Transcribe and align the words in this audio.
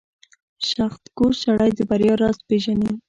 •سختکوش 0.69 1.35
سړی 1.45 1.71
د 1.75 1.79
بریا 1.89 2.13
راز 2.21 2.37
پېژني. 2.47 2.91